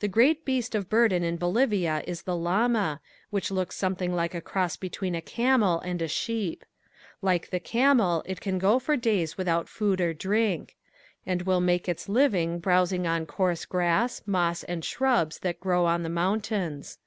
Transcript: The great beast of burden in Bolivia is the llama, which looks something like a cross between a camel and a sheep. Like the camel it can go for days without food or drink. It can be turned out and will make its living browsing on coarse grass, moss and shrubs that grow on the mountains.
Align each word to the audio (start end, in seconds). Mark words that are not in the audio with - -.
The 0.00 0.08
great 0.08 0.44
beast 0.44 0.74
of 0.74 0.88
burden 0.88 1.22
in 1.22 1.36
Bolivia 1.36 2.02
is 2.08 2.22
the 2.22 2.34
llama, 2.34 3.00
which 3.30 3.52
looks 3.52 3.76
something 3.76 4.12
like 4.12 4.34
a 4.34 4.40
cross 4.40 4.76
between 4.76 5.14
a 5.14 5.20
camel 5.22 5.78
and 5.82 6.02
a 6.02 6.08
sheep. 6.08 6.64
Like 7.22 7.50
the 7.50 7.60
camel 7.60 8.24
it 8.26 8.40
can 8.40 8.58
go 8.58 8.80
for 8.80 8.96
days 8.96 9.38
without 9.38 9.68
food 9.68 10.00
or 10.00 10.12
drink. 10.12 10.74
It 10.74 10.74
can 10.74 10.74
be 10.74 10.74
turned 10.74 10.76
out 11.06 11.30
and 11.30 11.42
will 11.42 11.60
make 11.60 11.88
its 11.88 12.08
living 12.08 12.58
browsing 12.58 13.06
on 13.06 13.26
coarse 13.26 13.64
grass, 13.64 14.22
moss 14.26 14.64
and 14.64 14.84
shrubs 14.84 15.38
that 15.38 15.60
grow 15.60 15.86
on 15.86 16.02
the 16.02 16.08
mountains. 16.08 16.98